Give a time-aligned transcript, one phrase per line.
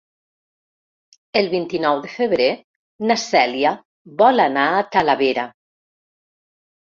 [1.41, 2.47] El vint-i-nou de febrer
[3.11, 3.73] na Cèlia
[4.23, 5.45] vol anar a Talavera.